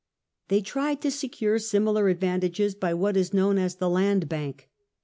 [0.47, 4.67] They tried to secure similar advantages by what is known as the Land Bank.